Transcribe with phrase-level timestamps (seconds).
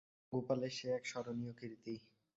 [0.33, 1.93] গোপালের সে এক স্মরণীয় কীর্তি।